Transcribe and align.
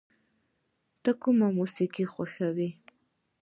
ته 1.03 1.11
کوم 1.21 1.39
موسیقی 1.57 2.05
خوښوې؟ 2.13 2.69